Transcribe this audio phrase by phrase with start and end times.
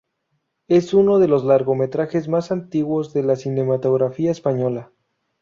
[0.67, 4.91] Es uno de los largometrajes más antiguos de la cinematografía española.